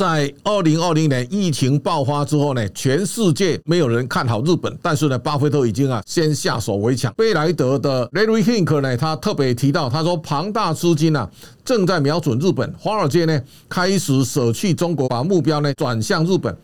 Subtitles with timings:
[0.00, 7.12] 在二零二零年疫情爆发之后呢，全世界没有人看好日本，但是呢，巴菲特已经啊先下手为强。
[7.18, 11.28] 贝莱德的 Larry Hink 呢，他特别提到，他说庞大资金啊
[11.66, 16.56] 正在瞄准日本，华尔街呢开始舍弃中国，把目标呢转向日本。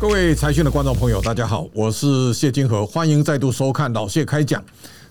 [0.00, 4.60] 各位财讯的观众朋友，大家好，我是谢金河，欢迎再度收看老谢开讲。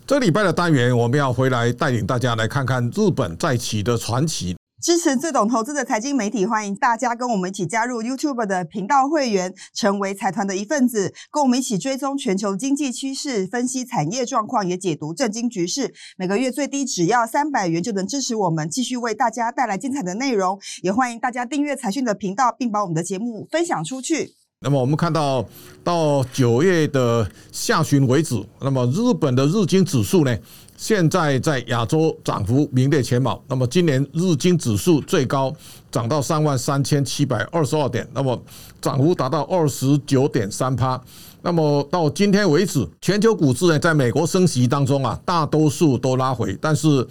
[0.05, 4.53] 这礼拜的单元，我们要回来带领大家来看看日本再起的传奇。
[4.81, 15.93] 支持最懂投资的财经媒体，欢迎大家跟我们一起加入 YouTube 的频道会员，成为财团的一份子，跟我们一起追踪全球经济趋势，分析产业状况，也解读政经局势。
[16.17, 20.59] 每个月最低只要三百元，就能支持我们继续为大家带来精彩的内容。
[20.81, 24.35] 也欢迎大家订阅财讯的频道，并把我们的节目分享出去。
[24.63, 25.45] 那么我们看到，
[25.83, 30.33] 到九月的下旬为止，那么日本的日经指数呢，
[30.77, 33.43] 现在在亚洲涨幅名列前茅。
[33.49, 35.53] 那么今年日经指数最高
[35.91, 38.41] 涨到三万三千七百二十二点，那么
[38.81, 40.99] 涨幅达到二十九点三趴。
[41.41, 47.05] 那么到今天为止，全球股市呢，在美国升息当中啊，大多数都拉回，但是。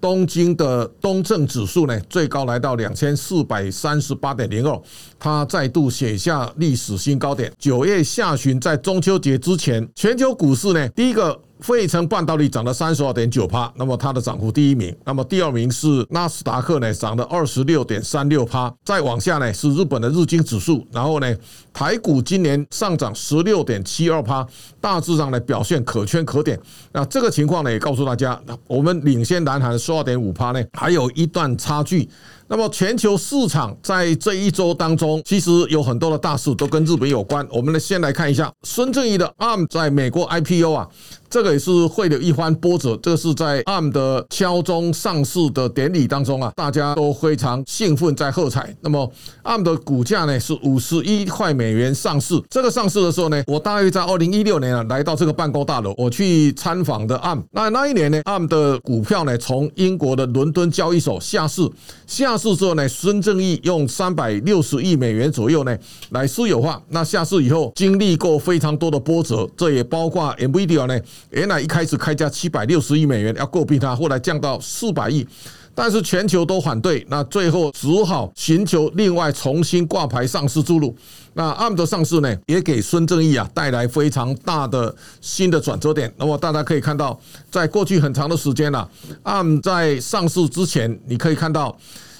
[0.00, 4.82] 东京的东证指数呢，最高来到两千四百三十八点零二，
[5.18, 7.52] 它再度写下历史新高点。
[7.58, 11.40] 九月下旬，在中秋节之前，全球股市呢，第一个。
[11.66, 14.96] 费城半导体涨了三十二点九帕，那么它的涨幅第一名。
[15.04, 18.72] 那么第二名是纳斯达克呢，涨了二十六点三六帕。
[18.84, 21.36] 再往下呢是日本的日经指数，然后呢
[21.72, 24.46] 台股今年上涨十六点七二帕，
[24.80, 26.56] 大致上呢表现可圈可点。
[26.92, 32.08] 那这个情况呢也告诉大家，我们领先南韩十二点五帕呢，还有一段差距。
[32.48, 37.44] 那么全球市场在这一周当中，其实有很多的大事都跟日本有关。
[37.50, 40.88] 我们呢先来看一下孙正义的 ARM 在美国 IPO 啊，
[41.28, 42.96] 这个也是会有一番波折。
[43.02, 48.72] 这个是在 ARM 的敲钟上市的典礼当中啊，大家都非常兴奋在喝彩。
[48.80, 49.10] 那么
[49.42, 52.40] ARM 的股价呢是五十一块美元上市。
[52.48, 57.42] 这个上市的时候呢，我大约在二零一六年啊来到这个办公大楼，我去参访的 ARM。
[57.50, 61.68] 那那一年呢，ARM 的股票呢从英国的伦敦交易所下市
[62.06, 62.35] 下。
[62.36, 65.76] 市之后呢，孙正义用三百六十亿美元左右呢
[66.10, 66.82] 来私有化。
[66.88, 75.26] 那下市以后，经历过非常多的波折，这也包括 Nvidia 呢，原来一开始开价七百六十亿美元要诟病它，后来降到四百亿，
[75.74, 80.94] 但是全球都反对，那最后只好寻求另外重新挂牌上市之路。
[81.34, 86.10] 那 ARM 的上市呢，也给孙正义啊带来非常大的新的转折点。
[86.16, 87.18] 那么大家可以看到，
[87.50, 88.88] 在过去很长的时间了
[89.22, 91.76] ，ARM 在上市之前，你可以看到。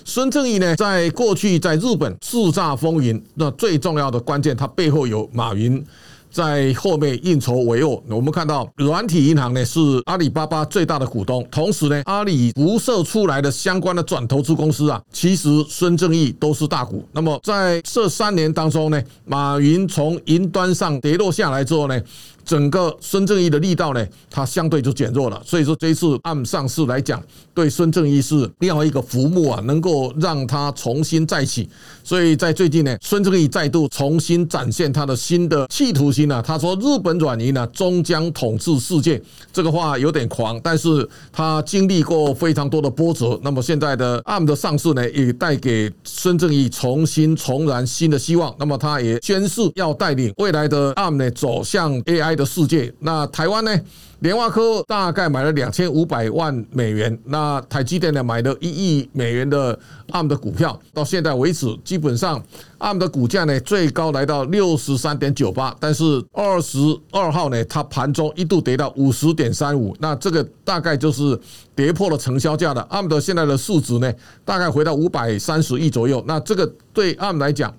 [0.08, 5.84] 孙正义呢，在过去在日本叱咤风云，那最重要的关键，它背后有马云
[6.30, 8.00] 在后面运筹帷幄。
[8.08, 17.04] 我们看到软体银行呢是阿里巴巴最大的股东，同时呢，阿里辐射出来的相关的转投资公司啊，其实孙正义都是大股。
[17.10, 22.00] 那么在这三年当中呢，马云从云端上跌落下来之后呢。
[22.46, 25.42] 整个孙正义的力道呢，它相对就减弱了。
[25.44, 27.20] 所以说这一次按上市来讲，
[27.52, 31.68] 对孙正义是另外一个浮木啊，能够让他重新再起。
[32.04, 36.40] 所以在最近呢，孙正义再度重新展现他的新的企图心啊。
[36.40, 39.20] 他说：“日本软银呢，终将统治世界。”
[39.52, 43.36] 这个话有点狂，但是他经历过非常多的波折。
[43.42, 48.54] 那么现在的 ARM 的上市呢，也带给孙正义重新重燃新的希望。
[48.56, 52.35] 那么他也宣誓要带领未来的 ARM 呢走向 AI。
[52.36, 53.80] 的世界，那台湾呢？
[54.20, 62.42] 联发科大概买了两千五百万美元，那台积电呢买了一亿美元的 ARM 的股票，到现在为止，基本上
[62.78, 66.02] ARM 的股价呢最高来到六十三点九八，但是
[66.32, 66.78] 二十
[67.10, 71.38] 二号呢，它盘中一度跌到五十点三五，那这个大概就是
[71.74, 74.10] 跌破了成交价的 ARM 的现在的市值呢，
[74.46, 77.70] 大概回到五百三十亿左右，那这个对 ARM 来讲。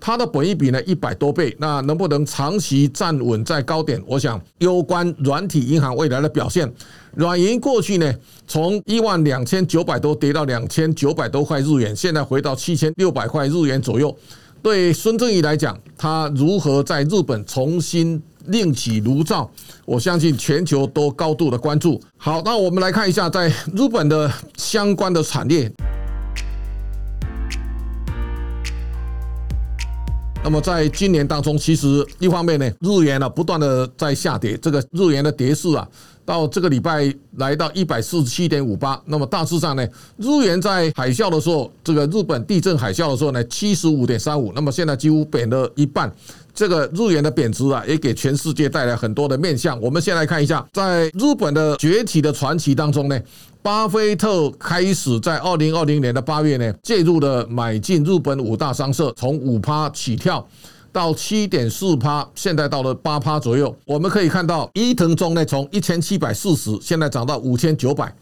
[0.00, 4.02] 它的本益比呢一百多倍，那能不能长期站稳在高点？
[4.06, 6.72] 我想攸关软体银行未来的表现。
[7.14, 8.14] 软银过去呢，
[8.46, 14.16] 从一万两千九百多跌到两千九百多块日元，现在回到七千六百块日元左右。
[14.62, 19.50] 对孙正义来讲，他如何在日本重新另起炉灶？
[19.84, 22.00] 我相信全球都高度的关注。
[22.16, 25.70] 好，那我们来看一下在日本的相关的产业。
[30.48, 35.86] 那么在今年当中，其实一方面呢，日元呢不断的在下跌，这个日元的跌势啊，
[36.28, 39.00] 到这个礼拜来到一百四十七点五八。
[39.06, 39.88] 那么大致上呢，
[40.18, 44.52] 日元在海啸的时候，这个日本地震海啸的时候呢，七十五点三五。
[44.52, 46.12] 那么现在几乎贬了一半。
[46.52, 49.80] 这个日元的贬值啊，也给全世界带来很多的面向。
[49.80, 53.18] 我们先来看一下，在日本的崛起的传奇当中呢，
[53.62, 60.46] 巴菲特开始在二零二零年的八月呢，介入了买进日本五大商社，从五趴起跳
[60.98, 63.72] 到七点四趴，现在到了八趴左右。
[63.86, 68.12] 我们可以看到，伊藤忠呢，从一千七百四十，现在涨到五千九百。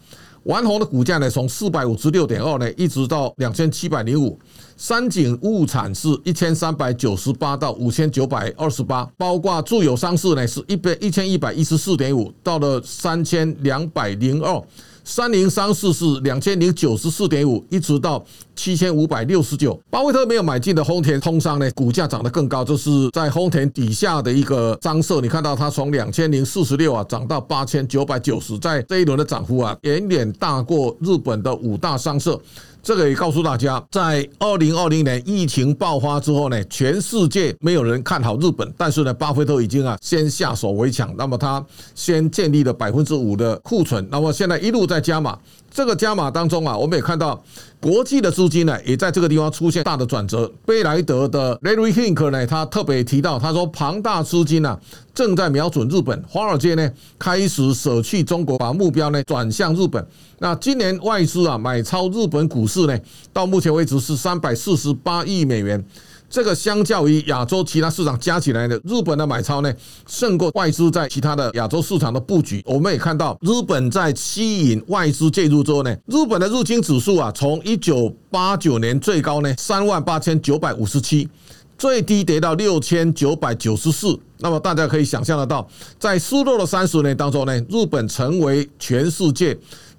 [0.43, 4.39] 丸红的股价呢，从四百五十六点二呢，一直到两千七百零五。
[4.77, 14.61] 三井物产是一千三百九十八到五千九百二十八，包括住友商事呢，是一百一千一百一十四点五，到了三千两百零二。
[15.09, 18.21] 三零三四是两千零九十四点五，一直到
[18.57, 19.79] 七千五百六十九。
[19.89, 32.37] 巴菲特没有买进的丰田通商呢，股价涨得更高，这是在丰田底下的一个商社，你看到它从两千零四十六啊涨到八千九百九十，在这一轮的涨幅啊，远远大过日本的五大商社。
[32.87, 41.61] 这个也告诉大家，在二零二零年疫情爆发之后呢，全世界没有人看好日本，但是呢，巴菲特已经啊先下手为强，那么他
[41.93, 45.37] 先建立了百分之五的库存，那么现在一路在加码。
[45.69, 47.43] 这个加码当中啊，我们也看到
[47.79, 50.51] 国际的资金呢，也在这个地方出现大的转折。
[50.65, 54.79] 贝莱德的 Larry Hink 呢，他特别提到，他说庞大资金呢
[55.13, 60.05] 正在瞄准日本，华尔街呢开始舍弃中国，把目标呢转向日本。
[60.39, 62.97] 那今年外资啊买超日本股市呢，
[63.31, 65.83] 到目前为止是三百四十八亿美元。
[66.29, 69.73] 这个相较于亚洲其他市场加起来的日本的买超呢，
[70.07, 72.61] 胜过外资在其他的亚洲市场的布局。
[72.65, 81.29] 我们也看到，日本在吸引外资介入之后呢，日本的日经指数啊，从一九八九年最高呢三万八千九百五十七，
[81.77, 84.19] 最低跌到六千九百九十四。
[84.39, 89.57] 那么大家可以想象得到，在失落的三十年当中呢，日本成为全世界。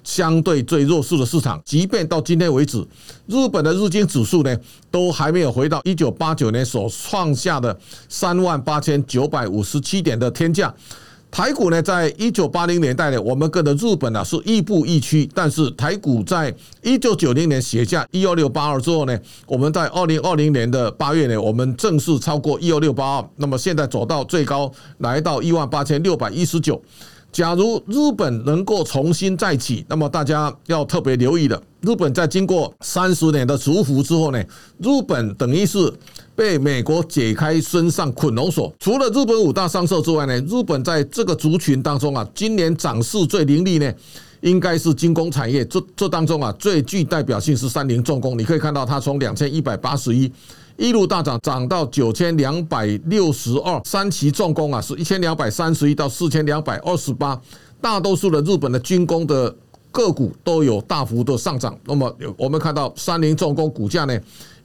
[0.08, 2.78] 相对最弱势的市场，即便到今天为止，
[3.26, 4.56] 日本的日经指数呢，
[4.90, 7.78] 都还没有回到一九八九年所创下的
[8.08, 10.74] 三万八千九百五十七点的天价。
[11.30, 16.52] 台股呢，在一九八零年代呢，我们跟着日本呢是亦步亦趋，但是台股在
[16.82, 19.14] 一九九零年写下一二六八二之后呢，
[19.46, 26.82] 我们在二零二零年的八月呢，我们正式超过一二六八二，那么现在走到最高来到一万八千六百一十九。
[27.30, 34.42] 假如日本能够重新再起，那么大家要特别留意的，日本在经过三十年的蛰伏之后呢，
[34.78, 35.92] 日本等于是
[36.34, 38.72] 被美国解开身上捆龙锁。
[38.80, 43.92] 除了日本五大商社之外呢，日本在这个族群当中啊，今年涨势最凌厉呢，
[44.40, 45.64] 应该是军工产业。
[45.66, 48.38] 这这当中啊，最具代表性是三菱重工。
[48.38, 50.32] 你可以看到它从两千一百八十一。
[50.78, 53.80] 一路大涨，涨到九千两百六十二。
[53.84, 57.38] 三旗重工啊，是一千两百三十一到四千两百二十八。
[57.80, 59.52] 大多数的日本的军工的
[59.90, 61.76] 个股都有大幅度上涨。
[61.84, 64.16] 那么，我们看到三菱重工股价呢？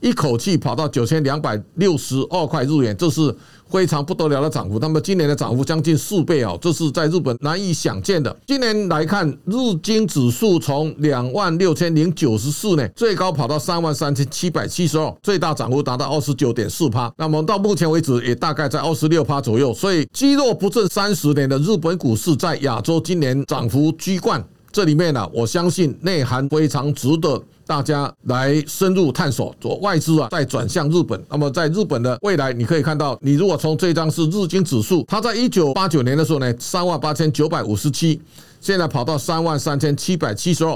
[0.04, 3.34] 一口气跑到九千两百六十二块日元，这是
[3.70, 4.78] 非常不得了的涨幅。
[4.78, 8.36] 那么今年的涨幅将近四倍啊，这是在日本难以想见的。
[8.46, 17.10] 今年来看，日经指数从两万六千零九十四呢，最高跑到三万三千七百七十二，最大涨幅达到二十九点四趴。
[17.18, 19.74] 那么到目前为止，也大概在二十六趴左右。
[19.74, 24.44] 所以积弱不振三十年的日本股市，在亚洲今年涨幅居冠。
[24.74, 29.56] 这里面呢，我相信内涵非常值得大家来深入探索。
[29.62, 31.24] 做外资啊，在转向日本。
[31.30, 38.20] 那么在日本的未来，你可以看到，你如果从这张是日经指数，它在一九八九年的时候呢，三万八千九百五十七，
[38.60, 40.76] 现在跑到三万三千七百七十二。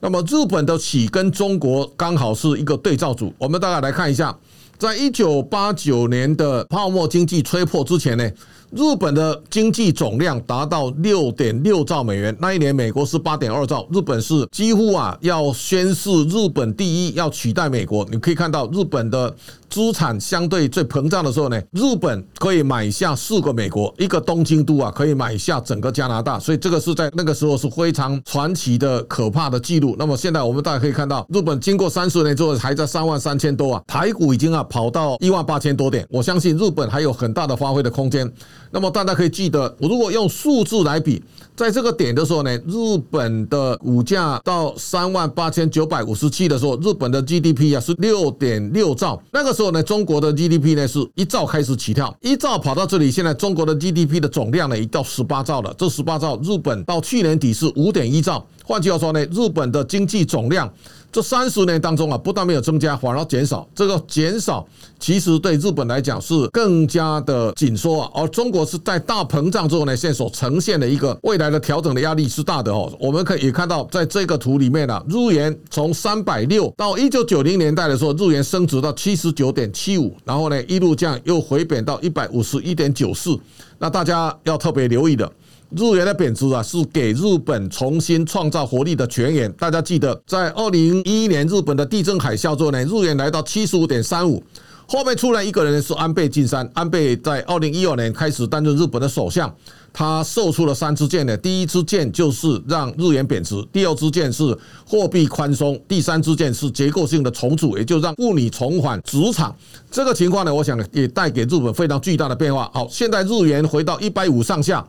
[0.00, 3.32] 那么日本的起跟中国刚好是一个对照组。
[3.38, 4.36] 我们大概来看一下，
[4.76, 8.30] 在一九八九年的泡沫经济吹破之前呢。
[8.72, 18.06] 日本的经济总量达到六点六兆美元，那一年美国是八点二兆，日本是几乎啊要宣示日本第一，要取代美国。
[18.10, 19.34] 你可以看到日本的。
[19.70, 29.94] 资产相对最膨胀的时候呢，日本可以买下四个美国，一个东京都啊，可以买下整个加拿大，所以这个是在那个时候是非常传奇的、可怕的记录。
[29.96, 38.28] 那么现在我们大家可以看到，日本经过三十年之后还在三万三千多啊，台股已经啊跑到一万八千多点，我相信日本还有很大的发挥的空间。
[38.70, 41.22] 那么大家可以记得，我如果用数字来比。
[41.56, 49.20] 在这个点的时候呢，日本的股价到三万八千九百五十七的时候，日本的 GDP 啊是六点六兆。
[49.30, 55.74] 那个时候呢，中国的 GDP 呢是一兆开始起跳，一兆跑到这里，现在中国的 GDP 的总量呢已到十八兆了。
[55.76, 58.46] 这十八兆，日本到去年底是五点一兆。
[58.64, 60.72] 换句话说呢，日本的经济总量
[61.12, 63.68] 这三十年当中啊，不但没有增加，反而减少。
[63.74, 64.66] 这个减少
[64.98, 72.92] 其实对日本来讲是更加的紧缩啊，而中国是在大膨胀之后呢，现在所呈现的一个未来的调整的压力是大的哦。
[73.00, 83.36] 我们可以看到，在这个图里面呢，日元从三百六到一九九零年代的时候，日元升值到七十九点七五，然后呢一路降又回贬到一百五十一点九四。
[83.78, 85.30] 那大家要特别留意的。
[85.76, 89.50] 日元的贬值啊，是给日本重新创造活力的泉源。
[89.52, 94.42] 大家记得，在二零一一年日本的地震海啸之后呢，日元来到七十五点三五，
[94.88, 96.68] 后面出来一个人是安倍晋三。
[96.74, 99.54] 安倍在二零一二年开始担任日本的首相，
[99.92, 101.36] 他售出了三支箭呢。
[101.36, 104.42] 第一支箭就是让日元贬值，第二支箭是
[104.84, 109.54] 货币宽松，第三支箭是结构性的重组，也就让物理重返职场。
[109.88, 112.68] 这个情况呢，我想也带给日本非常巨大的变化。
[112.74, 114.84] 好，现在日元回到一百五上下。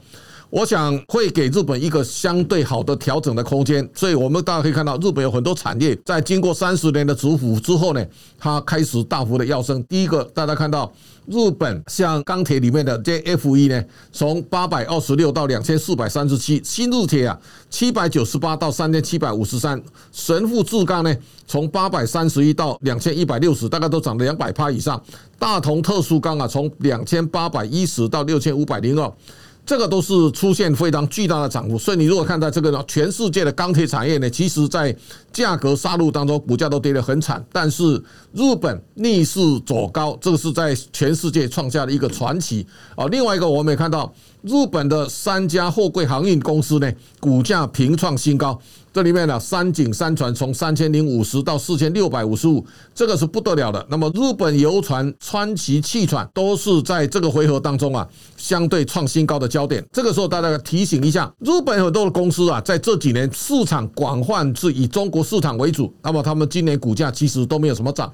[0.52, 8.06] 我想会给日本一个相对好的调整的空间，所以我们大家可以看到，日本有很多产业在经过三十年的蛀伏之后呢，
[8.38, 9.82] 它开始大幅的跃升。
[9.86, 10.92] 第一个，大家看到
[11.26, 13.82] 日本像钢铁里面的 JFE 呢，
[14.12, 17.40] 从八百二十六到两千四百三十七；新日铁啊，
[17.70, 19.80] 七百九十八到三千七百五十三；
[20.12, 21.16] 神户制钢呢，
[21.48, 25.02] 从八百三十一到两千一百六十，大概都涨了两百趴以上；
[25.40, 29.10] 大同特殊钢啊，从两千八百一十到六千五百零二。
[29.66, 34.96] 这个都是出现非常巨大的涨幅，所以你如果看到这个呢，全世界的钢铁产业呢，其实在
[35.32, 37.44] 价格杀戮当中，股价都跌得很惨。
[37.54, 37.96] 但是
[38.34, 42.66] 日本逆势走高，这个是在全世界创下的一个传奇
[42.96, 43.06] 啊。
[43.08, 44.12] 另外一个，我们也看到
[44.44, 48.60] 日本的三家货柜航运公司呢，股价平创新高。
[48.92, 53.86] 这里面呢，三井三船从三千零五十到四千六百五十五，这个是不得了的。
[53.90, 59.86] 那么日本游船川崎汽船都是在这个回合当中啊，相对创新高的焦点。
[59.94, 68.12] 这个时候大家提醒一下，日本很多的公司啊，在这几年市场广泛是以中国市场为主，那么他们今年股价其实都没有什么涨。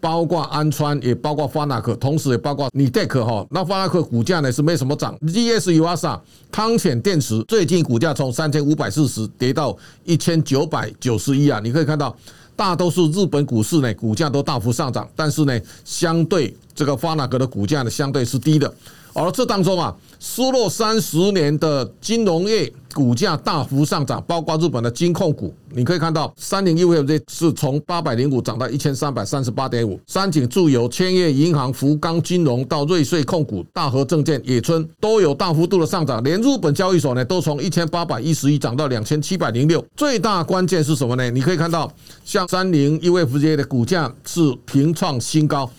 [0.00, 3.46] 包括安川，也包括发那克，同时也包括你戴克哈。
[3.50, 5.16] 那发那克股价呢是没什么涨。
[5.20, 12.16] GS u s a 汤浅电池最近股价从三千五百四十跌到一千九百九十一啊，你可以看到
[12.56, 18.72] 大多数日本股市呢股价都大幅上涨，但是呢相对这个发那格的股价呢相对是低的。
[19.12, 39.84] 而这当中啊，失落三十年的金融业股价大幅上涨，包括日本的金控股，你可以看到三菱 UFJ 是从八百零五涨到一千三百三十八点五，三井住友、千叶银行、福冈金融到瑞穗控股、大和证券、野村都有大幅度的上涨，连日本交易所呢都从一千八百一十一涨到两千七百零六。
[39.96, 41.30] 最大关键是什么呢？
[41.30, 41.92] 你可以看到，
[42.24, 45.70] 像三菱 UFJ 的股价是平创新高。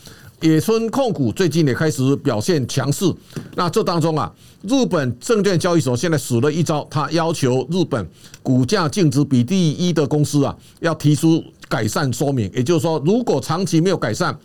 [0.42, 3.06] 野村控股最近也开始表现强势，
[3.56, 4.32] 那这当中啊，
[4.64, 8.10] 日本证券交易所现在使了一招，他要求日本
[8.42, 14.36] 股价净值比第一的公司啊，要提出改善说明，也就是说，如果长期没有改善，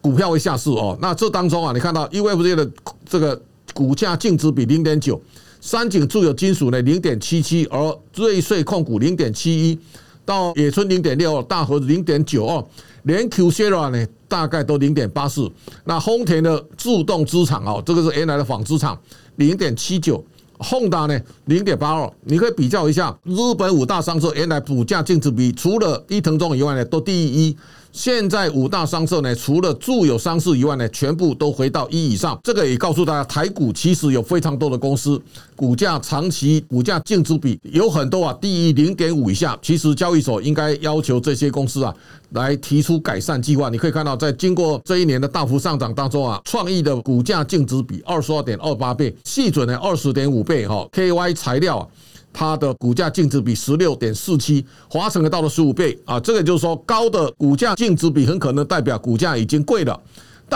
[0.00, 0.96] 股票会下市哦。
[1.02, 2.70] 那这当中啊，你看到 UFJ 的
[3.06, 3.38] 这个
[3.74, 5.20] 股价净值比零点九，
[5.60, 9.78] 三井住友金属呢零点七七，而瑞穗控股零点七一，
[10.24, 12.64] 到野村零点六，大和零点九二。
[13.04, 15.50] 连 qsira 呢，大概都零点八四。
[15.84, 18.98] 那丰田的自动资产哦，这个是原来的纺织厂，
[19.36, 20.22] 零点七九。
[20.58, 22.10] Honda 呢，零点八二。
[22.22, 27.56] 你可以比较一下，日本五大商社原来股价净值比，除了伊藤忠以外呢，都第一。
[27.94, 32.36] 现在五大商社呢，除了住友商事以外呢，全部都回到一以上。
[32.42, 35.22] 这个也告诉大家，台股其实有非常多的公司，
[35.54, 39.56] 股价长期股价净值比有很多啊，低于零点五以下。
[39.62, 41.94] 其实交易所应该要求这些公司啊，
[42.30, 43.68] 来提出改善计划。
[43.68, 51.88] 你可以看到，在经过这一年的大幅上涨当中啊，创意的股价净值比二十二点二八倍，细准呢二十点五倍哈，KY 材料。
[52.34, 59.98] 它的股价净值比十六点四七，华晨也到了十五倍啊，这个就是说高的股价净值比很可能代表股价已经贵了。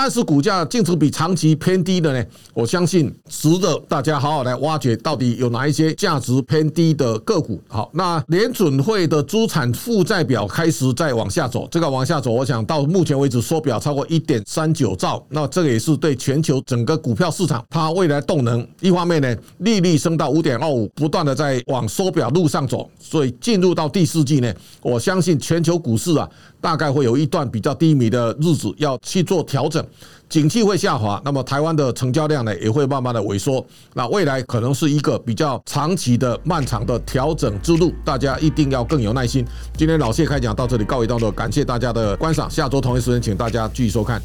[0.01, 2.25] 但是股价净值比长期偏低的呢，
[2.55, 7.61] 我相信值得大家好好来挖掘，到底有哪一些价值偏低的个股。
[7.67, 18.65] 好，那联准会的资产负债表开始在往下走，这个往下走，我想到目前为止缩表超过一点三九兆，那这个也是对全球整个股票市场它未来动能。
[18.81, 26.31] 一方面呢，利率升到五点二五，不断的在往缩表路上走，所以进入到第四季呢，我相信全球股市啊。
[26.61, 29.81] 大概会有一段比较低迷的日子要去做调整，
[30.29, 33.65] 景气会下滑，那么台湾的成交量呢也会慢慢的萎缩，
[33.95, 39.45] 那未来可能是一个比较长期的漫长的调整之路，大家一定要更有耐心。
[39.77, 44.21] 今天老谢开讲到这里告一段落，感谢大家的观赏，下周同一时间请大家继续收看。